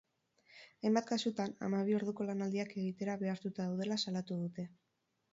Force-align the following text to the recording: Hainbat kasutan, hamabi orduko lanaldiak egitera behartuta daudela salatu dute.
Hainbat 0.85 1.05
kasutan, 1.09 1.51
hamabi 1.67 1.93
orduko 1.97 2.25
lanaldiak 2.29 2.73
egitera 2.83 3.17
behartuta 3.25 3.67
daudela 3.69 3.99
salatu 4.05 4.39
dute. 4.41 4.67